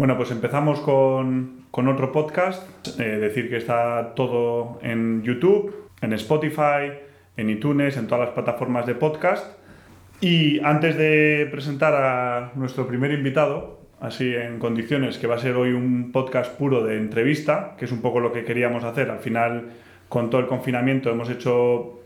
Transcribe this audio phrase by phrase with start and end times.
[0.00, 2.66] Bueno, pues empezamos con, otro podcast.
[2.98, 6.92] Eh, decir que está todo en YouTube, en Spotify,
[7.36, 9.58] en iTunes, en todas las plataformas de podcast.
[10.20, 15.56] Y antes de presentar a nuestro primer invitado, así en condiciones, que va a ser
[15.56, 19.10] hoy un podcast puro de entrevista, que es un poco lo que queríamos hacer.
[19.10, 19.70] Al final,
[20.08, 22.00] con todo el confinamiento, hemos hecho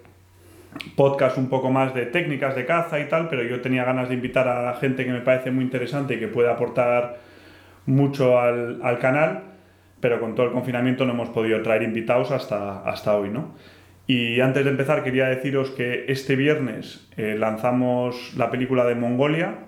[0.97, 4.15] podcast un poco más de técnicas de caza y tal, pero yo tenía ganas de
[4.15, 7.19] invitar a gente que me parece muy interesante y que puede aportar
[7.87, 9.43] mucho al, al, canal,
[10.01, 13.55] pero con todo el confinamiento no hemos podido traer invitados hasta, hasta hoy, ¿no?
[14.07, 19.61] Y antes de empezar quería deciros que este viernes eh, lanzamos la película de Mongolia,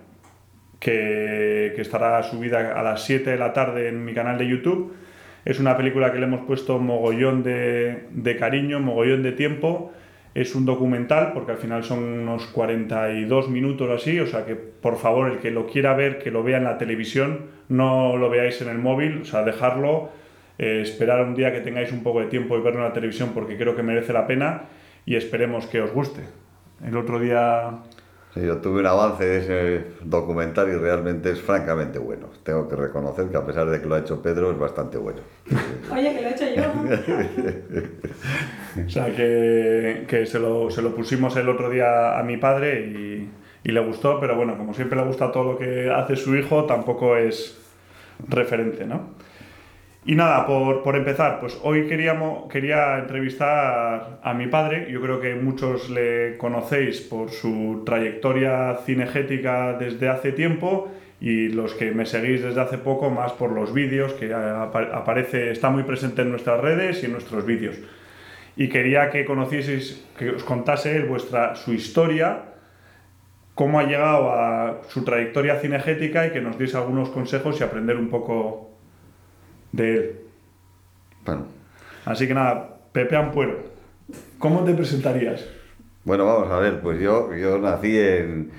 [0.79, 4.93] que, que, estará subida a las 7 de la tarde en mi canal de YouTube.
[5.43, 9.91] Es una película que le hemos puesto mogollón de, de cariño, mogollón de tiempo
[10.33, 14.97] es un documental, porque al final son unos 42 minutos así, o sea que por
[14.97, 18.61] favor el que lo quiera ver, que lo vea en la televisión, no lo veáis
[18.61, 20.09] en el móvil, o sea, dejarlo,
[20.57, 23.31] eh, esperar un día que tengáis un poco de tiempo y verlo en la televisión
[23.33, 24.63] porque creo que merece la pena
[25.05, 26.21] y esperemos que os guste.
[26.85, 27.79] El otro día
[28.45, 32.27] yo tuve un avance de ese documental y realmente es francamente bueno.
[32.43, 35.21] Tengo que reconocer que a pesar de que lo ha hecho Pedro, es bastante bueno.
[35.91, 36.63] Oye, que lo he hecho yo.
[38.85, 42.81] o sea, que, que se, lo, se, lo, pusimos el otro día a mi padre
[42.81, 43.29] y,
[43.63, 46.65] y le gustó, pero bueno, como siempre le gusta todo lo que hace su hijo,
[46.65, 47.57] tampoco es
[48.27, 49.16] referente, ¿no?
[50.07, 54.87] Y nada, por, por, empezar, pues hoy queríamos, quería entrevistar a mi padre.
[54.89, 60.89] Yo creo que muchos le conocéis por su trayectoria cinegética desde hace tiempo
[61.19, 65.71] y los que me seguís desde hace poco más por los vídeos que aparece, está
[65.71, 67.75] muy presente en nuestras redes y en nuestros vídeos.
[68.55, 72.43] Y quería que conocieseis, que os contase vuestra, su historia,
[73.55, 77.97] cómo ha llegado a su trayectoria cinegética y que nos diese algunos consejos y aprender
[77.97, 78.76] un poco
[79.77, 80.15] de él.
[81.25, 81.45] Bueno.
[82.05, 83.59] Así que nada, Pepe Ampuero,
[84.39, 85.45] ¿cómo te presentarías?
[86.03, 88.51] Bueno, vamos a ver, pues yo, yo nací en,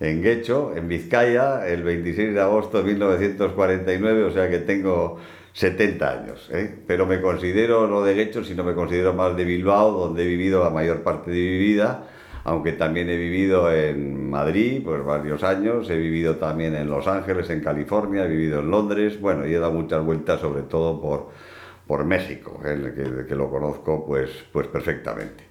[0.00, 5.18] en Guecho, en Vizcaya, el 26 de agosto de 1949, o sea que tengo
[5.52, 6.74] 70 años, ¿eh?
[6.86, 10.64] pero me considero no de Guecho, sino me considero más de Bilbao, donde he vivido
[10.64, 12.08] la mayor parte de mi vida,
[12.44, 17.48] aunque también he vivido en Madrid pues varios años, he vivido también en Los Ángeles,
[17.48, 21.30] en California, he vivido en Londres, bueno, y he dado muchas vueltas sobre todo por,
[21.86, 25.44] por México, que, que, lo conozco pues, pues perfectamente.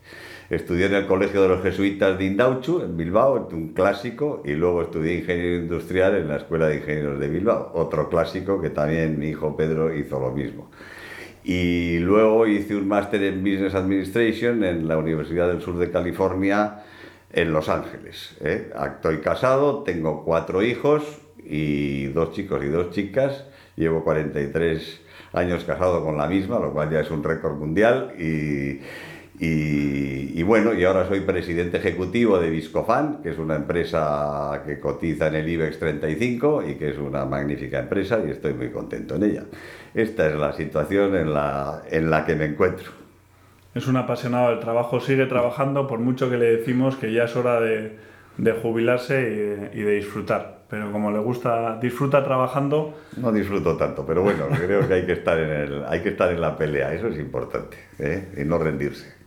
[0.51, 4.83] Estudié en el Colegio de los Jesuitas de Indauchu, en Bilbao, un clásico, y luego
[4.83, 9.29] estudié Ingeniería Industrial en la Escuela de Ingenieros de Bilbao, otro clásico que también mi
[9.29, 10.69] hijo Pedro hizo lo mismo.
[11.43, 16.83] Y luego hice un máster en Business Administration en la Universidad del Sur de California
[17.31, 18.37] en Los Ángeles.
[18.41, 18.71] ¿eh?
[18.95, 21.03] Estoy casado, tengo cuatro hijos
[21.43, 23.45] y dos chicos y dos chicas.
[23.75, 25.01] Llevo 43
[25.33, 28.13] años casado con la misma, lo cual ya es un récord mundial.
[28.17, 28.79] Y,
[29.45, 35.27] y, bueno, y ahora soy presidente ejecutivo de Viscofan, que es una empresa que cotiza
[35.27, 39.23] en el IBEX 35 y que es una magnífica empresa y estoy muy contento en
[39.23, 39.43] ella.
[39.93, 42.91] Esta es la situación en la, en la que me encuentro.
[43.75, 47.35] Es un apasionado del trabajo, sigue trabajando por mucho que le decimos que ya es
[47.35, 47.97] hora de,
[48.37, 52.95] de jubilarse y, y de disfrutar pero como le gusta, disfruta trabajando.
[53.17, 56.31] No disfruto tanto, pero bueno, creo que hay que estar en, el, hay que estar
[56.31, 58.29] en la pelea, eso es importante, ¿eh?
[58.37, 59.22] y no rendirse.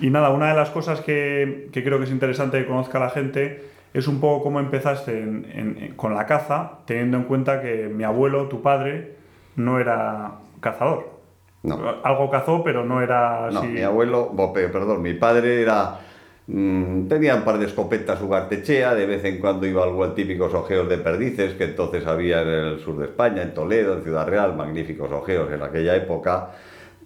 [0.00, 3.10] Y nada, una de las cosas que, que, creo que es interesante que conozca la
[3.10, 7.88] gente es un poco cómo empezaste en, en, con la caza, teniendo en cuenta que
[7.88, 9.16] mi abuelo, tu padre,
[9.56, 11.18] no era cazador.
[11.62, 11.80] No.
[12.04, 13.50] Algo cazó, pero no era...
[13.50, 16.00] No, mi abuelo, perdón, mi padre era...
[16.46, 20.88] Mmm, tenía un par de escopetas ugartechea, de vez en cuando iba al típicos ojeos
[20.88, 24.56] de perdices, que entonces había en el sur de España, en Toledo, en Ciudad Real,
[24.56, 26.50] magníficos ojeos en aquella época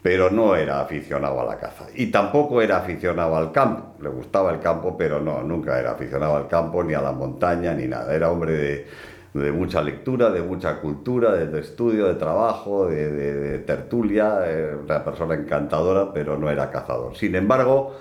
[0.02, 1.86] pero no era aficionado a la caza.
[1.94, 3.94] Y tampoco era aficionado al campo.
[4.02, 7.72] Le gustaba el campo, pero no, nunca era aficionado al campo, ni a la montaña,
[7.72, 8.12] ni nada.
[8.12, 8.86] Era hombre de,
[9.34, 14.40] de mucha lectura, de mucha cultura, de, de estudio, de trabajo, de, de tertulia.
[14.82, 17.16] Una persona encantadora, pero no era cazador.
[17.16, 17.94] Sin embargo,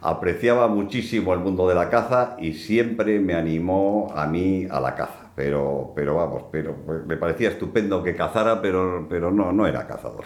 [0.00, 4.94] apreciaba muchísimo el mundo de la caza y siempre me animó a mí a la
[4.94, 5.30] caza.
[5.34, 6.76] Pero, pero vamos, pero
[7.06, 10.24] me parecía estupendo que cazara, pero, pero no, no era cazador.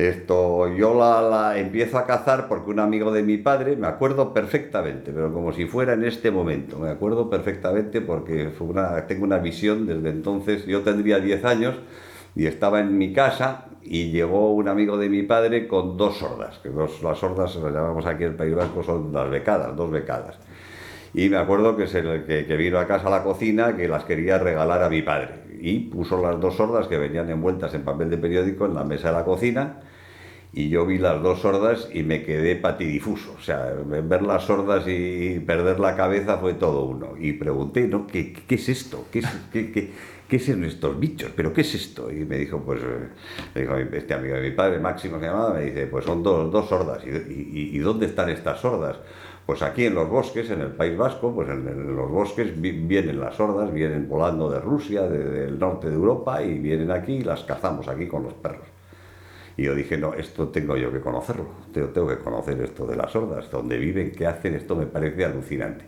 [0.00, 4.32] Esto, yo la, la, empiezo a cazar porque un amigo de mi padre, me acuerdo
[4.32, 9.24] perfectamente, pero como si fuera en este momento, me acuerdo perfectamente porque fue una, tengo
[9.24, 11.74] una visión desde entonces, yo tendría 10 años
[12.34, 16.58] y estaba en mi casa y llegó un amigo de mi padre con dos sordas,
[16.60, 19.90] que dos, las sordas, las llamamos aquí en el País Vasco, son las becadas, dos
[19.90, 20.38] becadas.
[21.12, 24.04] Y me acuerdo que, se, que, que vino a casa a la cocina que las
[24.04, 25.42] quería regalar a mi padre.
[25.60, 29.08] Y puso las dos sordas que venían envueltas en papel de periódico en la mesa
[29.08, 29.80] de la cocina
[30.52, 33.34] y yo vi las dos sordas y me quedé patidifuso.
[33.38, 37.14] O sea, ver las sordas y perder la cabeza fue todo uno.
[37.18, 38.06] Y pregunté, ¿no?
[38.06, 39.06] ¿Qué, qué es esto?
[39.12, 39.90] ¿Qué, es, qué, qué,
[40.28, 41.30] qué son estos bichos?
[41.36, 42.10] ¿Pero qué es esto?
[42.10, 42.80] Y me dijo, pues,
[43.54, 46.50] me dijo este amigo de mi padre, Máximo se llamaba, me dice, pues son dos,
[46.50, 47.04] dos sordas.
[47.06, 48.96] ¿Y, y, y dónde están estas sordas?
[49.46, 53.36] Pues aquí en los bosques, en el País Vasco, pues en, los bosques vienen las
[53.36, 57.42] sordas, vienen volando de Rusia, de, del norte de Europa, y vienen aquí y las
[57.44, 58.79] cazamos aquí con los perros.
[59.60, 63.12] Y yo dije, no, esto tengo yo que conocerlo, tengo, que conocer esto de las
[63.12, 65.84] sordas, dónde viven, qué hacen, esto me parece alucinante.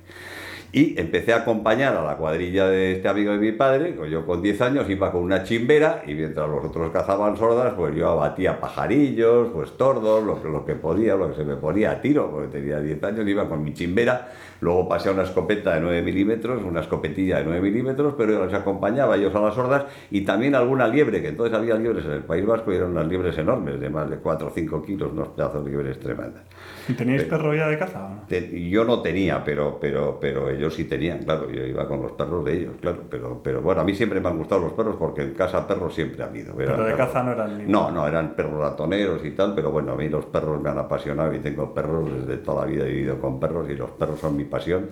[0.74, 4.40] Y empecé a acompañar a la cuadrilla de este amigo de mi padre, yo con
[4.40, 8.58] 10 años iba con una chimbera y mientras los otros cazaban sordas, pues yo abatía
[8.58, 12.48] pajarillos, pues tordos, lo, lo que podía, lo que se me ponía a tiro, porque
[12.48, 14.32] tenía 10 años, iba con mi chimbera,
[14.62, 18.54] luego pasé a una escopeta de 9 milímetros, una escopetilla de 9 milímetros, pero les
[18.54, 22.22] acompañaba ellos a las sordas y también alguna liebre, que entonces había liebres en el
[22.22, 25.28] País Vasco y eran unas liebres enormes, de más de 4 o 5 kilos, unos
[25.28, 26.44] pedazos de liebres tremendas.
[26.88, 28.08] ¿Y teníais perro ya de caza?
[28.08, 28.22] No?
[28.26, 32.12] Te, yo no tenía, pero, pero, pero ellos sí tenían, claro, yo iba con los
[32.12, 34.96] perros de ellos, claro, pero, pero bueno, a mí siempre me han gustado los perros
[34.98, 36.54] porque en casa perros siempre ha habido.
[36.54, 39.92] Pero de perros, caza no eran No, no, eran perros ratoneros y tal, pero bueno,
[39.92, 42.88] a mí los perros me han apasionado y tengo perros desde toda la vida he
[42.88, 44.90] vivido con perros y los perros son mi pasión.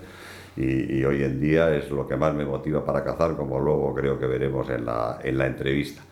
[0.57, 3.95] Y, y, hoy en día es lo que más me motiva para cazar, como luego
[3.95, 6.03] creo que veremos en la, en la entrevista.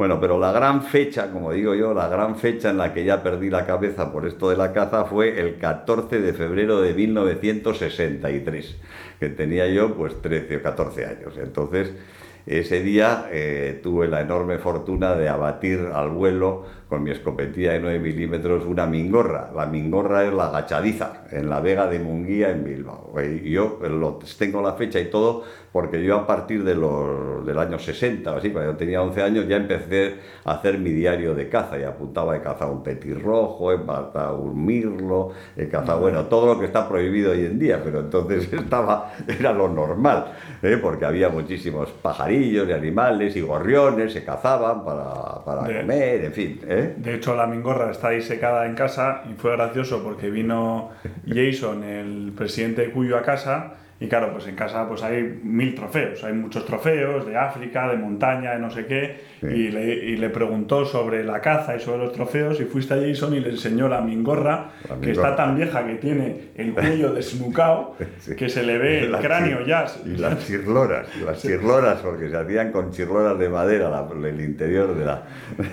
[0.00, 3.22] Bueno, pero la gran fecha, como digo yo, la gran fecha en la que ya
[3.22, 8.78] perdí la cabeza por esto de la caza fue el 14 de febrero de 1963,
[9.20, 11.36] que tenía yo pues 13 o 14 años.
[11.36, 11.92] Entonces,
[12.46, 17.80] ese día eh, tuve la enorme fortuna de abatir al vuelo con mi escopetilla de
[17.80, 19.52] 9 milímetros una mingorra.
[19.54, 23.14] La mingorra es la agachadiza, en la Vega de Munguía, en Bilbao.
[23.22, 27.56] Y yo lo, tengo la fecha y todo porque yo a partir de los, del
[27.58, 31.48] año 60, así, cuando yo tenía 11 años, ya empecé a hacer mi diario de
[31.48, 36.54] caza y apuntaba he cazado un petirrojo, he matado un mirlo, he cazado, bueno, todo
[36.54, 40.32] lo que está prohibido hoy en día, pero entonces estaba, era lo normal,
[40.62, 40.76] ¿eh?
[40.82, 46.60] porque había muchísimos pajarillos y animales y gorriones, se cazaban para, para comer, en fin.
[46.66, 46.79] ¿eh?
[46.96, 50.90] De hecho, la mingorra está disecada en casa y fue gracioso porque vino
[51.26, 53.74] Jason, el presidente de Cuyo, a casa.
[54.02, 57.98] Y claro, pues en casa pues hay mil trofeos, hay muchos trofeos de África, de
[57.98, 59.46] montaña, de no sé qué, Sí.
[59.46, 62.98] y, le, y le preguntó sobre la caza y sobre los trofeos y fuiste a
[62.98, 65.30] Jason y le enseñó la mingorra, La que mingorra.
[65.30, 68.36] está tan vieja que tiene el cuello desnucado, Sí.
[68.36, 69.86] que se le ve el cráneo ya.
[70.04, 74.94] Y las chirloras, las chirloras, porque se hacían con chirloras de madera la- el interior
[74.94, 75.22] de la...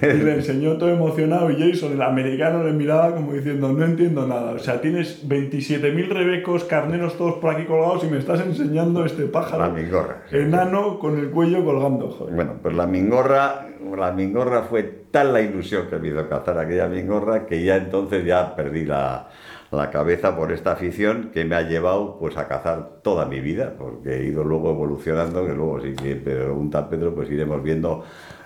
[0.02, 4.26] Y le enseñó todo emocionado y Jason, el americano, le miraba como diciendo, no entiendo
[4.28, 4.52] nada.
[4.52, 9.26] O sea, tienes 27.000 rebecos, carneros todos por aquí colgados y me estás enseñando este
[9.26, 10.24] La pájaro mingorra.
[10.32, 12.10] enano con el cuello colgando.
[12.10, 12.36] Joder.
[12.36, 13.68] Bueno, pues la mingorra,
[13.98, 18.26] la mingorra fue tal la ilusión que me hizo cazar aquella mingorra que ya entonces
[18.26, 19.30] ya perdí la,
[19.72, 23.74] la cabeza por esta afición que me ha llevado pues a cazar toda mi vida,
[23.78, 28.04] porque he ido luego evolucionando, que luego sí que pregunta Pedro, pues iremos viendo,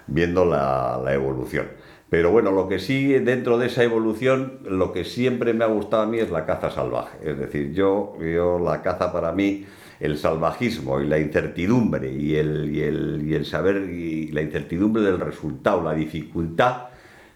[0.08, 1.68] viendo la, la evolución.
[2.12, 6.04] Pero bueno, lo que sí, dentro de esa evolución, lo que siempre me ha gustado
[6.04, 7.18] a mí es la caza salvaje.
[7.24, 9.66] Es decir, yo, yo la caza para mí,
[10.02, 15.02] el salvajismo y la incertidumbre y el, y el, y el saber y la incertidumbre
[15.04, 16.90] del resultado, la dificultad,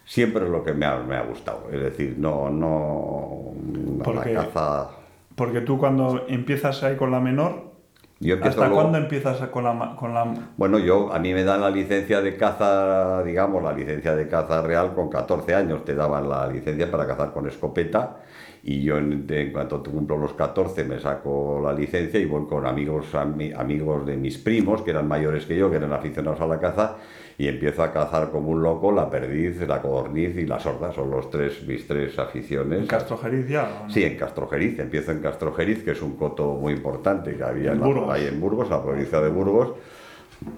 [0.04, 1.70] siempre es lo que me ha, me ha gustado.
[1.72, 4.90] Es decir, no, no, no Porque- la caza...
[5.36, 7.72] Porque tú cuando empiezas ahí con la menor,
[8.18, 10.32] Yo empiezo ¿hasta luego- cuándo empiezas con la, con la...
[10.56, 14.62] Bueno, yo a mí me dan la licencia de caza, digamos, la licencia de caza
[14.62, 15.84] real con 14 años.
[15.84, 18.16] Te daban la licencia para cazar con escopeta
[18.62, 22.66] y yo en, en cuanto cumplo los 14 me saco la licencia y voy con
[22.66, 26.46] amigos, ami- amigos de mis primos que eran mayores que yo, que eran aficionados a
[26.46, 26.96] la caza
[27.38, 30.92] y empiezo a cazar como un loco la perdiz, la codorniz y la sorda.
[30.92, 32.80] Son los tres, mis tres aficiones.
[32.80, 33.82] ¿En Castrojeriz ya?
[33.86, 33.90] no?
[33.92, 34.78] Sí, en Castrojeriz.
[34.78, 38.26] Empiezo en Castrojeriz, que es un coto muy importante que había En en la- ahí
[38.26, 39.72] en Burgos, la provincia de Burgos.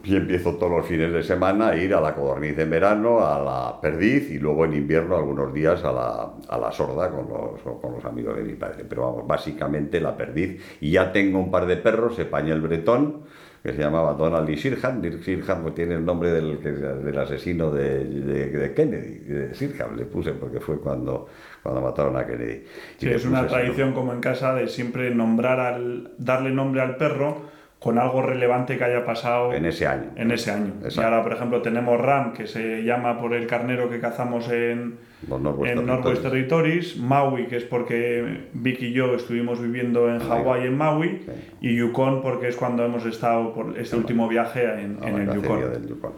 [0.02, 3.38] Y empiezo todos los fines de semana a ir a la codorniz en verano, a
[3.40, 7.80] la perdiz y luego en invierno algunos días a la, a la sorda con los,
[7.80, 8.84] con los amigos de mi padre.
[8.88, 10.60] Pero vamos, básicamente la perdiz.
[10.80, 13.20] Y ya tengo un par de perros, Epañel Bretón,
[13.62, 15.02] que se llamaba Donald Lee Sirhan.
[15.22, 20.32] Sirhan pues, tiene el nombre del, del asesino de, de, Kennedy, de Sirhan, le puse
[20.32, 21.28] porque fue cuando,
[21.62, 22.64] cuando mataron a Kennedy.
[22.98, 27.57] Sí, es una tradición como en casa de siempre nombrar al, darle nombre al perro
[27.78, 30.10] con algo relevante que haya pasado en ese año.
[30.16, 30.72] En ese año.
[30.84, 34.98] Y ahora, por ejemplo, tenemos Ram, que se llama por el carnero que cazamos en,
[35.30, 40.76] en Northwest Territories, Maui, que es porque Vicky y yo estuvimos viviendo en Hawái, en
[40.76, 41.20] Maui,
[41.60, 46.14] y Yukon, porque es cuando hemos estado por este último viaje en, el Yukon.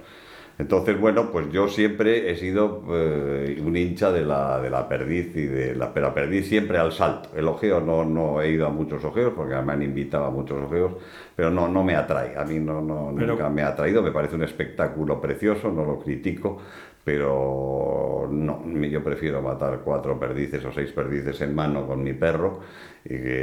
[0.61, 5.35] Entonces, bueno, pues yo siempre he sido eh, un hincha de la, de la perdiz
[5.35, 7.31] y de la, pero perdiz siempre al salto.
[7.35, 10.63] El ojeo no, no he ido a muchos ojeos porque me han invitado a muchos
[10.63, 10.93] ojeos,
[11.35, 12.37] pero no, no me atrae.
[12.37, 14.03] A mí no, no nunca me ha atraído.
[14.03, 16.59] Me parece un espectáculo precioso, no lo critico,
[17.03, 22.61] pero no, yo prefiero matar cuatro perdices o seis perdices en mano con mi perro,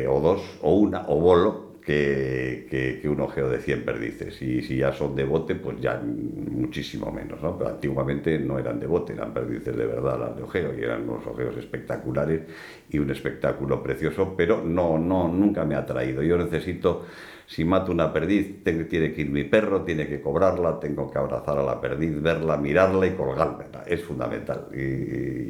[0.08, 4.42] o dos, o una, o bolo, que, que, un ojeo de 100 perdices.
[4.42, 7.42] Y si ya son de bote, pues ya muchísimo menos.
[7.42, 7.58] ¿no?
[7.58, 11.08] Pero antiguamente no eran de bote, eran perdices de verdad las de ojeo y eran
[11.08, 12.42] unos ojeos espectaculares
[12.90, 16.22] y un espectáculo precioso, pero no, no, nunca me ha traído.
[16.24, 17.06] Yo necesito
[17.48, 21.58] si mato una perdiz, tiene que ir mi perro, tiene que cobrarla, tengo que abrazar
[21.58, 23.84] a la perdiz, verla, mirarla y colgármela.
[23.88, 24.68] Es fundamental.
[24.74, 25.48] Y,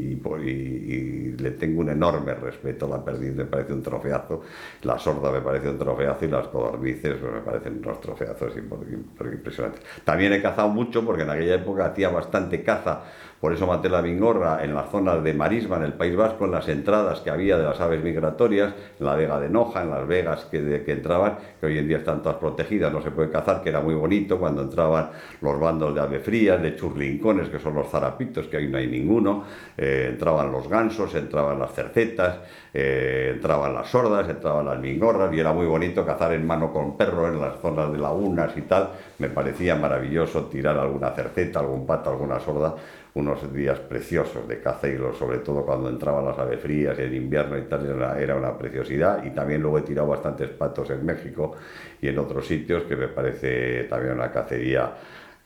[1.38, 4.42] le tengo un enorme respeto a la perdiz, me parece un trofeazo.
[4.84, 9.82] La sorda me parece un trofeazo y las codornices me parecen unos trofeazos impresionantes.
[10.04, 13.04] También he cazado mucho porque en aquella época hacía bastante caza
[13.39, 16.51] por eso maté la bingorra en las zonas de Marisma, en el País Vasco, en
[16.51, 20.08] las entradas que había de las aves migratorias, en la Vega de Noja, en las
[20.08, 23.62] vegas que, que entraban, que hoy en día están todas protegidas, no se puede cazar,
[23.62, 27.75] que era muy bonito cuando entraban los bandos de ave frías, de churlincones, que son
[27.75, 29.44] los zarapitos, que hoy no hay ninguno,
[29.77, 32.38] eh, entraban los gansos, entraban las cercetas,
[32.74, 36.98] eh, entraban las sordas, entraban las bingorras, y era muy bonito cazar en mano con
[36.98, 38.89] perro en las zonas de lagunas y tal,
[39.20, 42.76] me parecía maravilloso tirar alguna cerceta, algún pato, alguna sorda,
[43.16, 47.58] unos días preciosos de caza y sobre todo cuando entraban las aves frías en invierno
[47.58, 47.86] y tal,
[48.20, 49.24] era, una preciosidad.
[49.26, 51.56] Y también luego he tirado bastantes patos en México
[52.00, 54.94] y en otros sitios que me parece también una cacería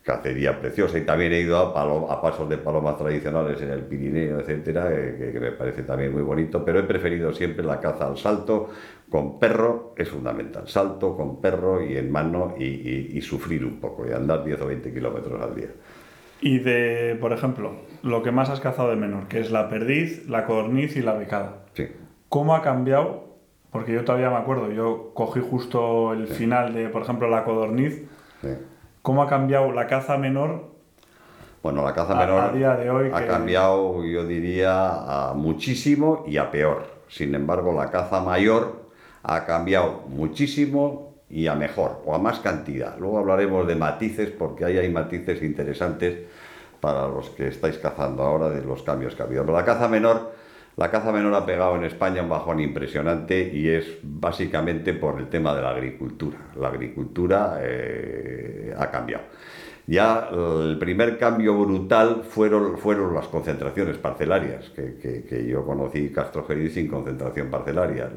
[0.04, 4.40] cacería preciosa y también he ido a, a pasos de palomas tradicionales en el Pirineo,
[4.40, 8.18] etcétera, eh, que, me parece también muy bonito, pero he preferido siempre la caza al
[8.18, 8.70] salto,
[9.12, 14.08] con perro es fundamental, salto con perro y en mano y, y sufrir un poco
[14.08, 15.68] y andar 10 o 20 kilómetros al día.
[16.39, 20.27] Y de, por ejemplo, lo que más has cazado de menor, que es la perdiz,
[20.27, 21.65] la codorniz y la becada.
[21.74, 21.88] Sí.
[22.30, 23.36] ¿Cómo ha cambiado?
[23.70, 28.03] Porque yo todavía me acuerdo, yo cogí justo el final de, por ejemplo, la codorniz.
[28.41, 28.48] Sí.
[29.01, 30.72] ¿Cómo ha cambiado la caza menor?
[31.62, 36.38] Bueno, la caza menor a día de hoy ha cambiado, yo diría, a muchísimo y
[36.38, 36.86] a peor.
[37.08, 38.81] Sin embargo, la caza mayor
[39.24, 42.98] ha cambiado muchísimo y a mejor o a más cantidad.
[42.98, 46.20] Luego hablaremos de matices porque ahí hay matices interesantes
[46.80, 49.46] para los que estáis cazando ahora de los cambios que ha habido.
[49.46, 50.34] la caza menor,
[50.75, 55.30] la caza menor ha pegado en España un bajón impresionante y es básicamente por el
[55.30, 56.38] tema de la agricultura.
[56.60, 59.24] La agricultura eh, ha cambiado.
[59.88, 66.88] Ya el primer cambio brutal fueron, fueron las concentraciones parcelarias, que, yo conocí Castro sin
[66.88, 68.10] concentración parcelaria,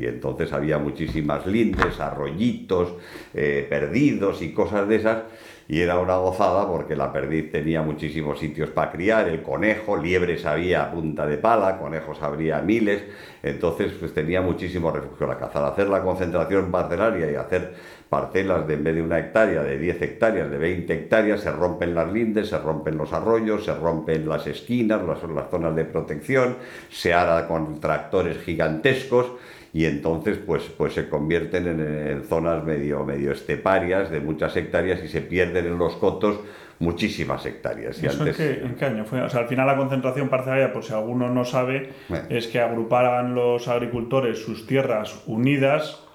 [0.00, 2.94] y entonces había muchísimas lindes, arroyitos,
[3.34, 5.22] eh, perdidos y cosas de esas,
[5.68, 10.46] y era una gozada porque la perdiz tenía muchísimos sitios para criar, el conejo, liebres
[10.46, 13.02] había punta de pala, conejos habría miles,
[13.42, 15.58] entonces pues tenía muchísimo refugio la caza.
[15.58, 17.74] Al hacer la concentración parcelaria y hacer
[18.08, 21.94] parcelas de en vez de una hectárea, de 10 hectáreas, de 20 hectáreas, se rompen
[21.94, 26.56] las lindes, se rompen los arroyos, se rompen las esquinas, las, las zonas de protección,
[26.88, 29.32] se hará con tractores gigantescos
[29.76, 35.08] y entonces pues, pues se convierten en, zonas medio, medio esteparias de muchas hectáreas y
[35.08, 36.40] se pierden en los cotos
[36.78, 38.02] muchísimas hectáreas.
[38.02, 38.40] Y antes...
[38.40, 39.20] en, qué, año fue?
[39.20, 41.90] O sea, al final la concentración parcelaria, por si alguno no sabe,
[42.30, 46.05] es que agrupaban los agricultores sus tierras unidas.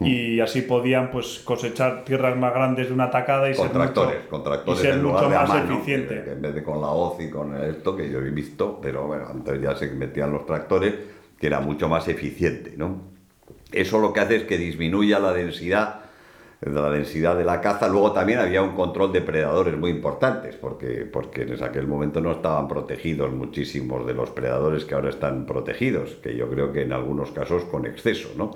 [0.00, 4.16] Y así podían pues cosechar tierras más grandes de una tacada y con ser tractores,
[4.30, 6.24] con tractores y ser mucho más eficiente.
[6.32, 9.26] en vez de con la hoz y con esto que yo he visto, pero bueno,
[9.28, 10.94] antes ya se metían los tractores
[11.38, 12.74] que era mucho más eficiente.
[12.76, 13.02] ¿no?
[13.72, 16.00] Eso lo que hace es que disminuya la densidad
[16.60, 17.88] de la densidad de la caza.
[17.88, 22.32] Luego también había un control de predadores muy importantes, porque, porque en aquel momento no
[22.32, 26.92] estaban protegidos muchísimos de los predadores que ahora están protegidos, que yo creo que en
[26.92, 28.50] algunos casos con exceso, ¿no?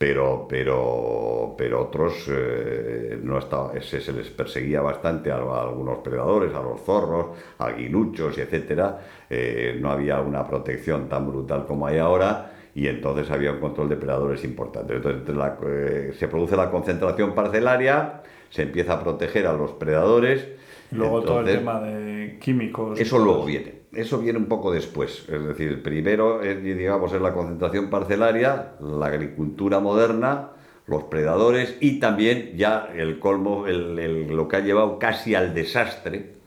[0.00, 6.54] Pero, pero, pero otros eh, no estaba, se, se, les perseguía bastante a, algunos predadores,
[6.54, 8.98] a los zorros, a guinuchos, etcétera.
[9.28, 13.90] Eh, no había una protección tan brutal como hay ahora y entonces había un control
[13.90, 14.96] de predadores importante.
[14.96, 20.48] Entonces eh, se produce la concentración parcelaria, se empieza a proteger a los predadores.
[20.92, 22.98] Luego todo el tema de químicos.
[22.98, 23.79] Eso luego viene.
[23.92, 25.24] Eso viene un poco después.
[25.28, 30.50] Es decir, primero es, digamos, es la concentración parcelaria, la agricultura moderna,
[30.86, 36.40] los predadores y también ya el colmo, lo que ha llevado casi al desastre,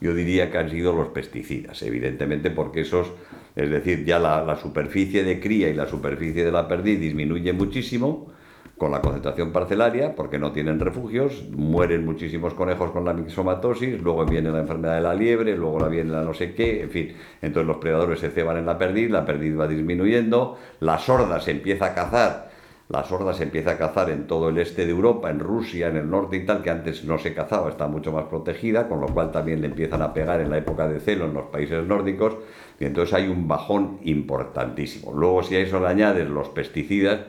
[0.00, 3.12] yo diría que han sido los pesticidas, evidentemente porque esos,
[3.56, 8.32] es decir, ya la, superficie de cría y la superficie de la perdiz disminuye muchísimo
[8.78, 14.24] con la concentración parcelaria, porque no tienen refugios, mueren muchísimos conejos con la mixomatosis, luego
[14.24, 17.12] viene la enfermedad de la liebre, luego la viene la no sé qué, en fin,
[17.42, 21.50] entonces los predadores se ceban en la perdiz, la perdiz va disminuyendo, la sorda se
[21.50, 22.48] empieza a cazar
[22.88, 25.98] la sorda se empieza a cazar en todo el este de Europa, en Rusia, en
[25.98, 29.08] el norte y tal, que antes no se cazaba, está mucho más protegida, con lo
[29.08, 32.38] cual también le empiezan a pegar en la época de celo en los países nórdicos,
[32.80, 35.12] y entonces hay un bajón importantísimo.
[35.12, 37.20] Luego si a eso le añades los pesticidas,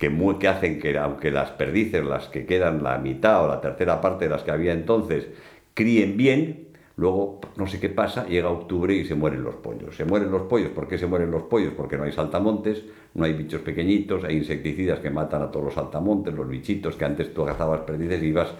[0.00, 4.00] que, que hacen que aunque las perdices, las que quedan la mitad o la tercera
[4.00, 5.28] parte de las que había entonces,
[5.74, 9.96] críen bien, Luego, no sé qué pasa, llega octubre y se mueren los pollos.
[9.96, 10.68] Se mueren los pollos.
[10.68, 11.72] ¿Por qué se mueren los pollos?
[11.74, 15.74] Porque no hay saltamontes, no hay bichos pequeñitos, hay insecticidas que matan a todos los
[15.74, 18.52] saltamontes, los bichitos que antes tú cazabas perdices y ibas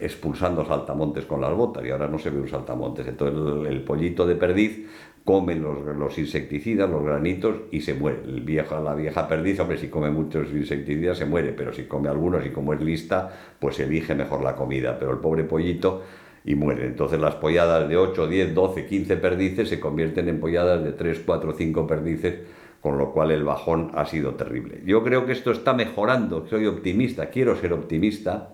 [0.00, 3.06] expulsando saltamontes con las botas y ahora no se ve un saltamontes.
[3.06, 4.88] Entonces el, pollito de perdiz
[5.24, 8.20] come los, insecticidas, los granitos y se muere.
[8.26, 12.50] La vieja perdiz, hombre, si come muchos insecticidas se muere, pero si come algunos y
[12.50, 14.98] como es lista, pues elige mejor la comida.
[14.98, 16.02] Pero el pobre pollito
[16.44, 16.86] y mueren.
[16.88, 21.22] Entonces las polladas de 8, 10, 12, 15 perdices se convierten en polladas de 3,
[21.24, 22.40] 4, 5 perdices,
[22.82, 24.82] con lo cual el bajón ha sido terrible.
[24.84, 28.50] Yo creo que esto está mejorando, soy optimista, quiero ser optimista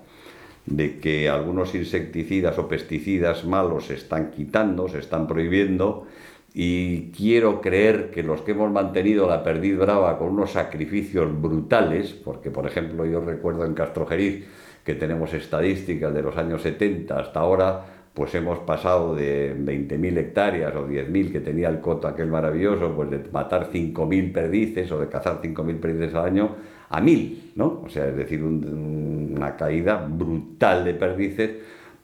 [0.66, 6.06] de que algunos insecticidas o pesticidas malos se están quitando, se están prohibiendo
[6.52, 12.12] y quiero creer que los que hemos mantenido la perdiz brava con unos sacrificios brutales,
[12.12, 14.44] porque por ejemplo yo recuerdo en Castrojeriz
[14.84, 20.74] que tenemos estadísticas de los años 70 hasta ahora, pues hemos pasado de 20.000 hectáreas
[20.74, 25.08] o 10.000 que tenía el coto aquel maravilloso, pues de matar 5.000 perdices o de
[25.08, 26.56] cazar 5.000 perdices al año
[26.88, 27.82] a 1.000, ¿no?
[27.84, 31.50] O sea, es decir, una caída brutal de perdices,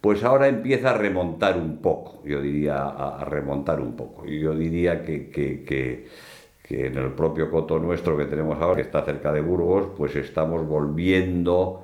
[0.07, 4.25] pues ahora empieza a remontar un poco, yo diría, a, remontar un poco.
[4.25, 9.03] Yo diría que, que, que, en el propio coto nuestro que tenemos ahora, que está
[9.03, 11.83] cerca de Burgos, pues estamos volviendo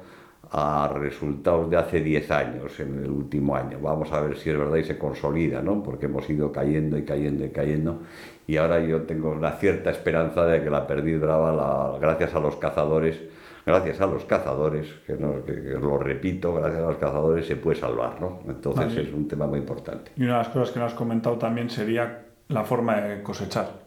[0.53, 3.81] a resultados de hace 10 años, en el último año.
[3.83, 5.83] Vamos a ver si es verdad y se consolida, ¿no?
[5.83, 8.03] Porque hemos ido cayendo y cayendo y cayendo.
[8.47, 12.39] Y ahora yo tengo una cierta esperanza de que la perdiz brava, la, gracias a
[12.39, 13.21] los cazadores,
[13.65, 18.41] gracias a los cazadores, que, lo repito, gracias a los cazadores se puede salvar, ¿no?
[18.49, 20.13] Entonces es un tema muy importante.
[20.17, 23.83] Y una de las cosas que nos has comentado también sería la forma de cosechar.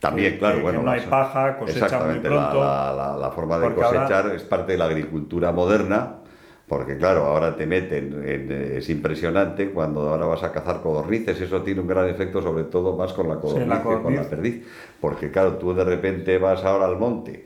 [0.00, 0.82] También, claro, bueno.
[0.82, 2.60] no hay paja, cosecha muy pronto.
[2.60, 6.16] La, forma de cosechar es parte de la agricultura moderna,
[6.68, 11.80] porque claro, ahora te meten, es impresionante cuando ahora vas a cazar codornices, eso tiene
[11.80, 14.66] un gran efecto sobre todo más con la codorniz que con la perdiz,
[15.00, 17.44] porque claro, tú de repente vas ahora al monte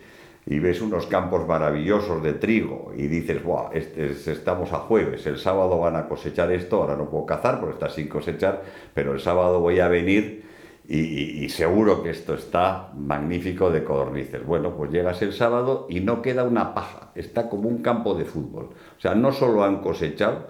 [0.50, 5.36] y ves unos campos maravillosos de trigo y dices, wow, este, estamos a jueves, el
[5.36, 8.62] sábado van a cosechar esto, ahora no puedo cazar porque está sin cosechar,
[8.94, 10.48] pero el sábado voy a venir
[10.88, 14.46] y, seguro que esto está magnífico de codornices.
[14.46, 18.24] Bueno, pues llegas el sábado y no queda una paja, está como un campo de
[18.24, 18.70] fútbol.
[18.96, 20.46] O sea, no solo han cosechado,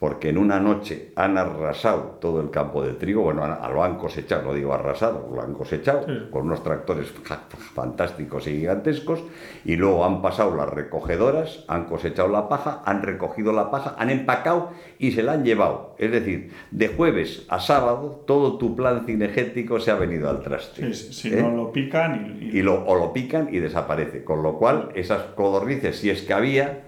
[0.00, 4.44] porque en una noche han arrasado todo el campo de trigo, bueno, lo han cosechado,
[4.44, 7.12] no digo arrasado, lo han cosechado con unos tractores
[7.74, 9.22] fantásticos y gigantescos,
[9.62, 14.08] y luego han pasado las recogedoras, han cosechado la paja, han recogido la paja, han
[14.08, 15.94] empacado y se la han llevado.
[15.98, 20.94] Es decir, de jueves a sábado, todo tu plan cinegético se ha venido al traste.
[20.94, 21.56] si no ¿eh?
[21.56, 24.24] lo pican y, lo, o lo pican y desaparece.
[24.24, 26.84] Con lo cual, esas codornices, si es que había,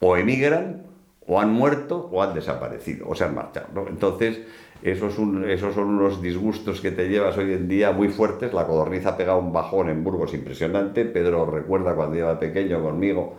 [0.00, 0.89] o emigran
[1.30, 3.86] o han muerto o han desaparecido o se han marchado.
[3.88, 4.40] Entonces,
[4.82, 5.14] esos,
[5.46, 8.52] esos son unos disgustos que te llevas hoy en día muy fuertes.
[8.52, 11.04] La codorniz ha pegado un bajón en Burgos impresionante.
[11.04, 13.36] Pedro recuerda cuando iba pequeño conmigo,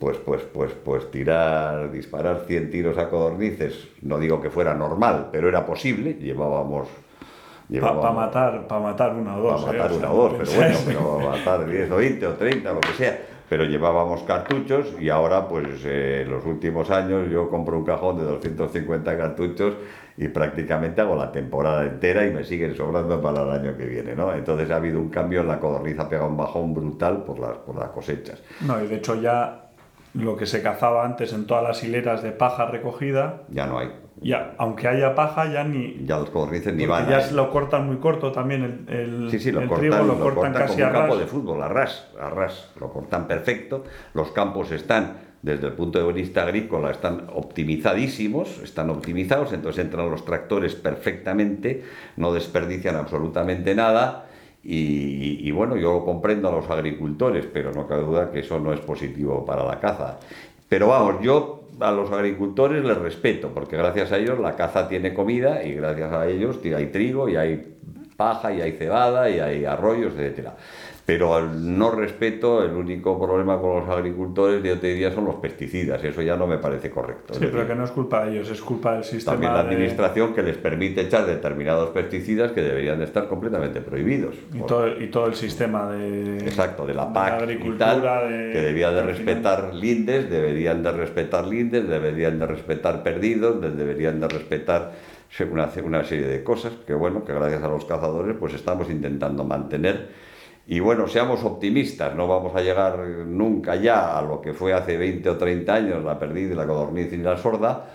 [0.00, 3.86] pues, pues, pues, pues tirar, disparar 100 tiros a codornices.
[4.02, 6.14] No digo que fuera normal, pero era posible.
[6.14, 6.88] Llevábamos
[7.80, 9.64] para matar, para matar una o dos.
[9.64, 9.96] Para matar ¿eh?
[9.96, 12.92] una o dos, pero bueno, pero para matar 10 o 20 o 30, lo que
[12.94, 17.84] sea pero llevábamos cartuchos y ahora pues eh, en los últimos años yo compro un
[17.84, 19.74] cajón de 250 cartuchos
[20.16, 24.14] y prácticamente hago la temporada entera y me siguen sobrando para el año que viene,
[24.14, 24.34] ¿no?
[24.34, 27.58] Entonces ha habido un cambio en la codorniz, ha pegado un bajón brutal por las,
[27.58, 28.42] por las cosechas.
[28.60, 29.70] No, y de hecho ya
[30.14, 33.42] lo que se cazaba antes en todas las hileras de paja recogida...
[33.48, 34.07] Ya no hay.
[34.22, 36.04] Ya, aunque haya paja, ya ni.
[36.04, 37.08] Ya los codornices ni van.
[37.08, 40.04] Ya lo cortan muy corto también el, el, Sí, sí, lo el cortan, trigo, lo,
[40.14, 41.20] lo cortan, cortan casi como a un campo ras.
[41.20, 42.70] de fútbol, a ras, a ras.
[42.80, 43.84] Lo cortan perfecto.
[44.14, 50.10] Los campos están, desde el punto de vista agrícola, están optimizadísimos, están optimizados, entonces entran
[50.10, 51.84] los tractores perfectamente,
[52.16, 54.26] no desperdician absolutamente nada.
[54.64, 58.58] Y, y bueno, yo lo comprendo a los agricultores, pero no cabe duda que eso
[58.58, 60.18] no es positivo para la caza.
[60.68, 65.14] Pero vamos, yo a los agricultores les respeto, porque gracias a ellos la caza tiene
[65.14, 67.76] comida y gracias a ellos hay trigo y hay
[68.16, 70.56] paja y hay cebada y hay arroyos, etcétera.
[71.08, 75.36] Pero al no respeto, el único problema con los agricultores, yo te diría, son los
[75.36, 76.04] pesticidas.
[76.04, 77.32] Eso ya no me parece correcto.
[77.32, 79.32] Sí, pero que no es culpa de ellos, es culpa del sistema.
[79.32, 83.80] también la de- administración que les permite echar determinados pesticidas que deberían de estar completamente
[83.80, 84.34] prohibidos.
[84.52, 86.40] Y Por- todo, y todo el sistema de.
[86.40, 90.82] Exacto, de la de PAC y agricultura, tal, de- que debía de respetar lindes, deberían
[90.82, 94.92] de respetar lindes, deberían de respetar perdidos, de- deberían de respetar
[95.50, 99.42] una, una serie de cosas que bueno, que gracias a los cazadores pues estamos intentando
[99.44, 100.27] mantener.
[100.70, 104.98] Y bueno, seamos optimistas, no vamos a llegar nunca ya a lo que fue hace
[104.98, 107.86] 20 o 30 años la perdiz, la codorniz y la sorda,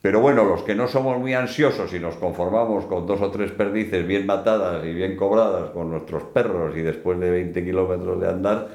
[0.00, 3.50] pero bueno, los que no somos muy ansiosos y nos conformamos con dos o tres
[3.50, 8.28] perdices bien matadas y bien cobradas con nuestros perros y después de 20 kilómetros de
[8.28, 8.68] andar,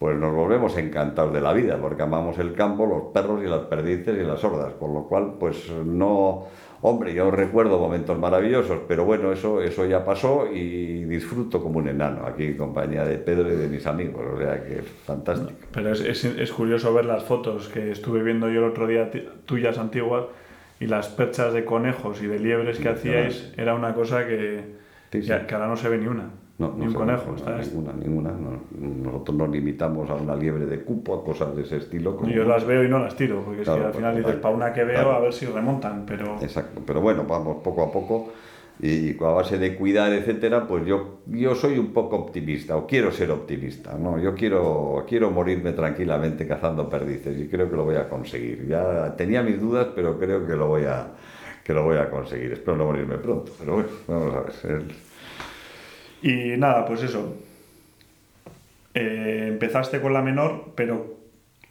[0.00, 3.66] pues nos volvemos encantados de la vida, porque amamos el campo, los perros y las
[3.66, 6.46] perdices y las sordas, con lo cual, pues no...
[6.82, 11.88] Hombre, yo recuerdo momentos maravillosos, pero bueno, eso, eso ya pasó y disfruto como un
[11.88, 15.58] enano aquí en compañía de Pedro y de mis amigos, o sea que es fantástico.
[15.72, 19.10] Pero es, es, es curioso ver las fotos que estuve viendo yo el otro día
[19.46, 20.24] tuyas antiguas
[20.78, 24.60] y las perchas de conejos y de liebres que hacíais era una cosa que,
[25.10, 25.28] Sí, sí.
[25.28, 26.28] que, que ahora no se ve ni una.
[26.58, 27.34] No, ni no un se conejo.
[27.36, 28.30] está- ninguna, ninguna.
[28.32, 28.60] no.
[29.04, 32.16] Nosotros nos limitamos a una liebre de cupo, a cosas de ese estilo.
[32.16, 34.24] como- Yo las veo y no las tiro, porque es Claro, que al final pues,
[34.24, 34.42] dices, claro.
[34.42, 35.12] para una que veo, Claro.
[35.12, 36.36] a ver si remontan, pero...
[36.40, 38.28] Exacto, pero bueno, vamos poco a poco
[38.80, 43.10] y a base de cuidar, etcétera, pues yo, yo soy un poco optimista, o quiero
[43.12, 44.18] ser optimista, ¿no?
[44.18, 48.66] Yo quiero, quiero morirme tranquilamente cazando perdices y creo que lo voy a conseguir.
[48.66, 51.08] Ya tenía mis dudas, pero creo que lo voy a,
[51.64, 52.52] que lo voy a conseguir.
[52.52, 54.52] Espero no morirme pronto, pero bueno, vamos a ver.
[54.72, 54.92] El-
[56.22, 57.34] Y nada, pues eso.
[58.94, 61.16] Eh, empezaste con la menor, pero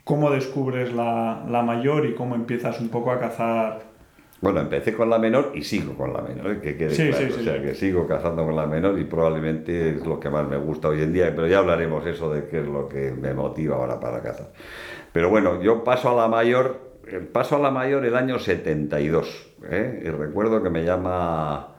[0.03, 3.81] ¿cómo descubres la, la mayor y cómo empiezas un poco a cazar?
[4.41, 6.59] Bueno, empecé con la menor y sigo con la menor, ¿eh?
[6.61, 7.25] que quede Sí, claro.
[7.25, 7.61] sí, sí, o sea, sí.
[7.63, 11.01] que sigo cazando con la menor y probablemente es lo que más me gusta hoy
[11.01, 14.21] en día, pero ya hablaremos eso de qué es lo que me motiva ahora para
[14.21, 14.51] cazar.
[15.11, 19.53] Pero bueno, yo paso a la mayor, eh, paso a la mayor el año 72,
[19.71, 20.03] ¿eh?
[20.05, 21.74] y recuerdo que me llama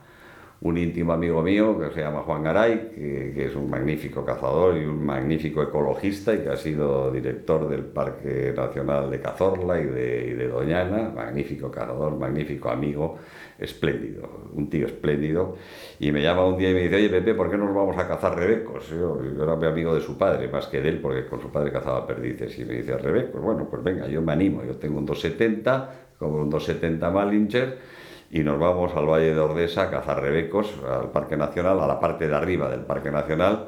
[0.59, 4.85] un íntimo amigo mío que se llama Juan Garay, que, es un magnífico cazador y
[4.85, 10.47] un magnífico ecologista y que ha sido director del Parque Nacional de Cazorla y de,
[10.47, 13.17] Doñana, magnífico cazador, magnífico amigo,
[13.59, 15.55] espléndido, un tío espléndido.
[15.99, 17.97] Y me llama un día y me dice, oye Pepe, ¿por qué no nos vamos
[17.97, 18.89] a cazar rebecos?
[18.89, 21.51] Yo, yo era mi amigo de su padre, más que de él, porque con su
[21.51, 22.57] padre cazaba perdices.
[22.57, 26.41] Y me dice, rebecos, bueno, pues venga, yo me animo, yo tengo un 270, como
[26.41, 27.96] un 270 Malinger
[28.31, 31.99] y nos vamos al Valle de Ordesa a cazar rebecos, al Parque Nacional, a la
[31.99, 33.65] parte de arriba del Parque Nacional,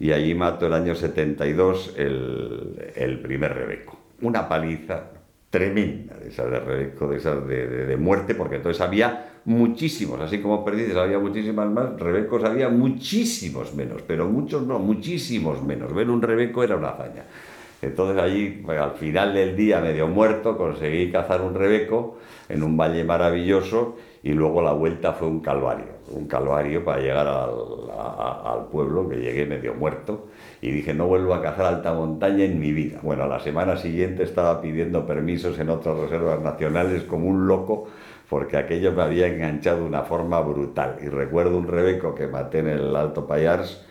[0.00, 3.98] y allí mato el año 72 el, el primer rebeco.
[4.22, 5.10] Una paliza
[5.50, 10.20] tremenda de esas de rebeco, de esas de, de- de muerte, porque entonces había muchísimos,
[10.20, 15.94] así como perdices había muchísimas más, rebecos había muchísimos menos, pero muchos no, muchísimos menos.
[15.94, 17.24] Ver un rebeco era una hazaña.
[17.80, 22.16] Entonces allí, al final del día, medio muerto, conseguí cazar un rebeco
[22.48, 27.26] en un valle maravilloso y luego la vuelta fue un calvario, un calvario para llegar
[27.26, 27.50] al,
[27.96, 30.26] a- pueblo, que llegué medio muerto
[30.60, 32.98] y dije, no vuelvo a cazar alta montaña en mi vida.
[33.02, 37.86] Bueno, a la semana siguiente estaba pidiendo permisos en otras reservas nacionales como un loco
[38.28, 40.96] porque aquello me había enganchado de una forma brutal.
[41.02, 43.86] Y recuerdo un rebeco que maté en el Alto Payars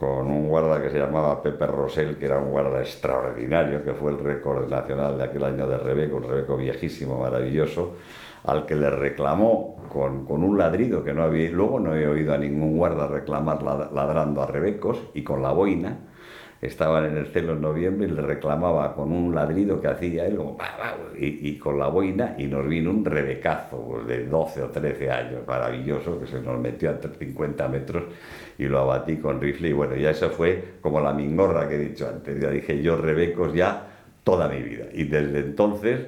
[0.00, 4.12] con un guarda que se llamaba Pepe Rosell, que era un guarda extraordinario, que fue
[4.12, 7.96] el récord nacional de aquel año de Rebeco, un Rebeco viejísimo, maravilloso,
[8.44, 12.32] al que le reclamó con, con un ladrido que no había, luego no he oído
[12.32, 15.98] a ningún guarda reclamar lad- ladrando a Rebecos, y con la boina,
[16.60, 20.38] estaban en el celo en noviembre y le reclamaba con un ladrido que hacía él,
[21.16, 25.10] y, y con la boina, y nos vino un rebecazo pues, de 12 o 13
[25.10, 28.04] años, maravilloso, que se nos metió a 50 metros
[28.58, 29.70] y lo abatí con rifle.
[29.70, 32.38] Y bueno, ya eso fue como la mingorra que he dicho antes.
[32.38, 33.86] Ya dije yo rebecos ya
[34.22, 34.84] toda mi vida.
[34.92, 36.00] Y desde entonces,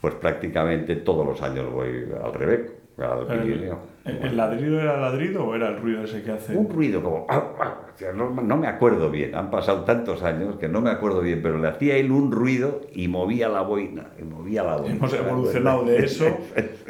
[0.00, 3.93] pues prácticamente todos los años voy al rebeco, al Pirineo.
[4.04, 6.54] ¿El ladrido era ladrido o era el ruido ese que hace?
[6.54, 7.26] Un ruido como...
[7.30, 7.74] ah, ah,
[8.14, 11.68] no me acuerdo bien, han pasado tantos años que no me acuerdo bien, pero le
[11.68, 14.96] hacía él un ruido y movía la boina, y movía la boina.
[14.96, 16.26] Hemos evolucionado de eso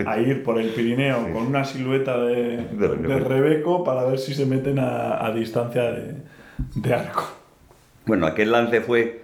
[0.05, 4.47] a ir por el Pirineo con una silueta de, de Rebeco para ver si se
[4.47, 6.15] meten a, a distancia de,
[6.75, 7.23] de arco.
[8.07, 9.24] Bueno, aquel lance fue,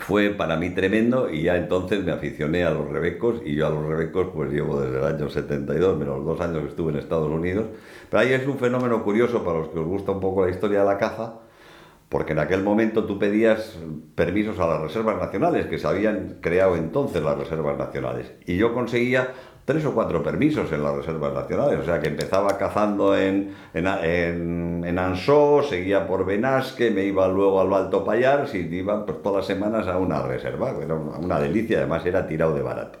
[0.00, 3.70] fue para mí tremendo y ya entonces me aficioné a los rebecos y yo a
[3.70, 7.30] los rebecos pues llevo desde el año 72, menos dos años que estuve en Estados
[7.30, 7.66] Unidos.
[8.08, 10.80] Pero ahí es un fenómeno curioso para los que os gusta un poco la historia
[10.80, 11.40] de la caza,
[12.08, 13.78] porque en aquel momento tú pedías
[14.14, 18.74] permisos a las reservas nacionales, que se habían creado entonces las reservas nacionales, y yo
[18.74, 19.32] conseguía
[19.70, 23.86] tres o cuatro permisos en las reservas nacionales, o sea que empezaba cazando en, en,
[23.86, 25.16] en, en
[25.68, 29.86] seguía por Benasque, me iba luego al Alto Payar, y iba pues, todas las semanas
[29.86, 32.98] a una reserva, era una, delicia, además era tirado de barato.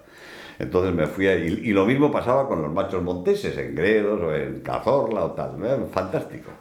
[0.60, 4.32] Entonces me fui a, y, lo mismo pasaba con los machos monteses, en Gredos o
[4.32, 5.56] en Cazorla o tal,
[5.92, 6.52] fantástico.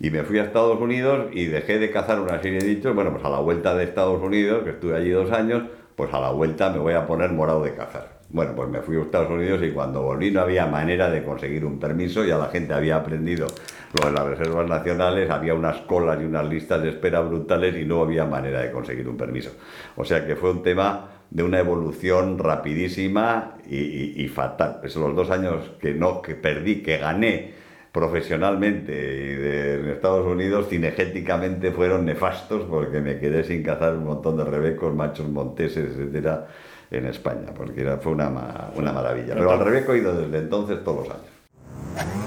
[0.00, 3.10] Y me fui a Estados Unidos y dejé de cazar una serie de dichos, bueno,
[3.10, 5.62] pues a la vuelta de Estados Unidos, que estuve allí dos años,
[5.94, 8.15] pues a la vuelta me voy a poner morado de cazar.
[8.36, 11.64] Bueno, pues me fui a Estados Unidos y cuando volví no había manera de conseguir
[11.64, 13.46] un permiso, ya la gente había aprendido
[13.98, 17.86] lo de las reservas nacionales, había unas colas y unas listas de espera brutales y
[17.86, 19.52] no había manera de conseguir un permiso.
[19.96, 24.80] O sea que fue un tema de una evolución rapidísima y, y, y fatal.
[24.84, 27.54] Esos los dos años que no, que perdí, que gané
[27.90, 34.04] profesionalmente y de, en Estados Unidos cinegéticamente fueron nefastos porque me quedé sin cazar un
[34.04, 36.48] montón de rebecos, machos monteses, etcétera,
[36.90, 38.28] en España, porque era, fue una,
[38.74, 39.34] una maravilla.
[39.34, 42.25] Pero al revés he ido desde entonces todos los años.